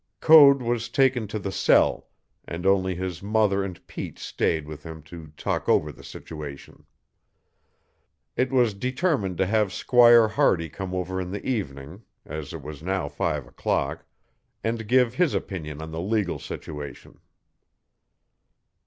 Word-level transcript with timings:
Code 0.19 0.63
was 0.63 0.89
taken 0.89 1.27
to 1.27 1.37
the 1.37 1.51
cell, 1.51 2.07
and 2.45 2.65
only 2.65 2.95
his 2.95 3.21
mother 3.21 3.63
and 3.63 3.85
Pete 3.85 4.17
stayed 4.17 4.67
with 4.67 4.81
him 4.81 5.03
to 5.03 5.27
talk 5.37 5.69
over 5.69 5.91
the 5.91 6.03
situation. 6.03 6.87
It 8.35 8.51
was 8.51 8.73
determined 8.73 9.37
to 9.37 9.45
have 9.45 9.71
Squire 9.71 10.27
Hardy 10.27 10.69
come 10.69 10.95
over 10.95 11.21
in 11.21 11.29
the 11.29 11.45
evening 11.47 12.01
(it 12.25 12.63
was 12.63 12.81
now 12.81 13.09
five 13.09 13.45
o'clock) 13.45 14.03
and 14.63 14.87
give 14.87 15.13
his 15.13 15.35
opinion 15.35 15.83
on 15.83 15.91
the 15.91 16.01
legal 16.01 16.39
situation. 16.39 17.19